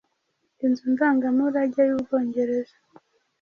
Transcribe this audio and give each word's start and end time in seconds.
Inzu 0.65 0.83
Ndangamurage 0.93 1.81
yUbwongereza 1.89 2.75